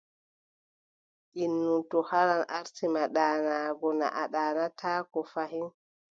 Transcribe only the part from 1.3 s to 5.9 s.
Innu to haran aarti ma ɗaanaago, naa a ɗaanataako fahin.